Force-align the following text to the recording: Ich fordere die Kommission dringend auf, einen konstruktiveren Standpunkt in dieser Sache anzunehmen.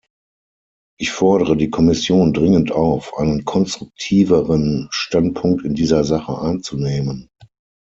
Ich 0.99 1.11
fordere 1.11 1.55
die 1.55 1.69
Kommission 1.69 2.33
dringend 2.33 2.71
auf, 2.71 3.13
einen 3.19 3.45
konstruktiveren 3.45 4.87
Standpunkt 4.89 5.63
in 5.63 5.75
dieser 5.75 6.03
Sache 6.05 6.35
anzunehmen. 6.39 7.29